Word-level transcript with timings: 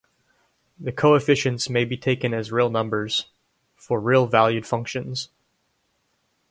The 0.79 0.91
coefficients 0.91 1.69
may 1.69 1.85
be 1.85 1.95
taken 1.95 2.33
as 2.33 2.51
real 2.51 2.71
numbers, 2.71 3.27
for 3.75 4.01
real-valued 4.01 4.65
functions. 4.65 5.29